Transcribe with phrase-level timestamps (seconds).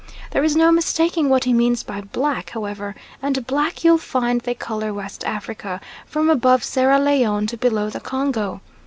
[0.31, 4.55] There is no mistaking what he means by black, however, and black you'll find they
[4.55, 8.61] colour West Africa from above Sierra Leone to below the Congo.